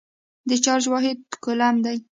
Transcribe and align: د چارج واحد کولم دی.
د 0.49 0.51
چارج 0.63 0.85
واحد 0.91 1.19
کولم 1.43 1.75
دی. 1.85 1.97